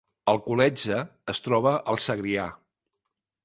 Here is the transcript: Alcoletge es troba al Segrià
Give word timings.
Alcoletge 0.31 0.97
es 1.35 1.43
troba 1.49 1.75
al 1.93 2.03
Segrià 2.09 2.51